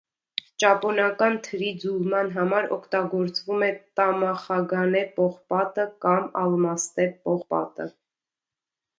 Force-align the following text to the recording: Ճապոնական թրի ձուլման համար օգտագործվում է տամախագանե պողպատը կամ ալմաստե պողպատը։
Ճապոնական 0.61 1.35
թրի 1.47 1.67
ձուլման 1.81 2.31
համար 2.37 2.67
օգտագործվում 2.77 3.65
է 3.67 3.69
տամախագանե 3.99 5.03
պողպատը 5.19 5.85
կամ 6.07 6.25
ալմաստե 6.45 7.07
պողպատը։ 7.29 7.87